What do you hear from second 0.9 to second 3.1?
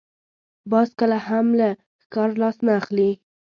کله هم له ښکار لاس نه اخلي